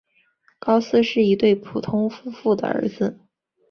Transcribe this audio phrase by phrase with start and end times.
[0.57, 3.19] 高斯是一对普通夫妇的儿子。